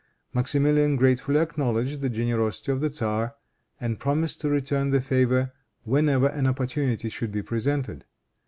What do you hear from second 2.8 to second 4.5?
the tzar, and promised to